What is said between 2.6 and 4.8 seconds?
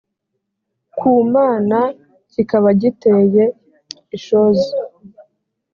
giteye ishozi